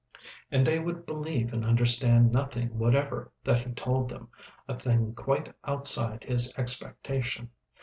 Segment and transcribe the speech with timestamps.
[0.49, 4.29] And they would believe and understand nothing whatever that he told them,
[4.67, 7.51] a thing quite outside his expectation.